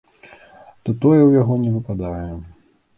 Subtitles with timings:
[0.83, 2.31] То тое ў яго не выпадае.